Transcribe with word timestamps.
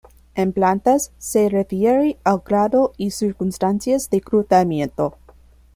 En 0.33 0.51
plantas, 0.51 1.11
se 1.19 1.47
refiere 1.47 2.17
al 2.23 2.39
grado 2.43 2.91
y 2.97 3.11
circunstancias 3.11 4.09
de 4.09 4.19
cruzamiento. 4.21 5.15